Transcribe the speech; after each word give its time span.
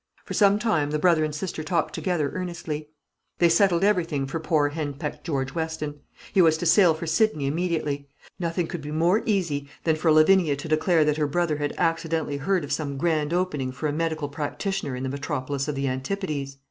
For 0.25 0.33
some 0.33 0.57
time 0.57 0.89
the 0.89 0.97
brother 0.97 1.23
and 1.23 1.35
sister 1.35 1.63
talked 1.63 1.93
together 1.93 2.31
earnestly. 2.33 2.89
They 3.37 3.49
settled 3.49 3.83
everything 3.83 4.25
for 4.25 4.39
poor 4.39 4.69
henpecked 4.69 5.23
George 5.23 5.53
Weston. 5.53 5.99
He 6.33 6.41
was 6.41 6.57
to 6.57 6.65
sail 6.65 6.95
for 6.95 7.05
Sydney 7.05 7.45
immediately. 7.45 8.07
Nothing 8.39 8.65
could 8.65 8.81
be 8.81 8.89
more 8.89 9.21
easy 9.27 9.69
than 9.83 9.95
for 9.95 10.11
Lavinia 10.11 10.55
to 10.55 10.67
declare 10.67 11.05
that 11.05 11.17
her 11.17 11.27
brother 11.27 11.57
had 11.57 11.75
accidentally 11.77 12.37
heard 12.37 12.63
of 12.63 12.71
some 12.71 12.97
grand 12.97 13.31
opening 13.31 13.71
for 13.71 13.85
a 13.87 13.93
medical 13.93 14.27
practitioner 14.27 14.95
in 14.95 15.03
the 15.03 15.07
metropolis 15.09 15.67
of 15.67 15.75
the 15.75 15.87
Antipodes. 15.87 16.57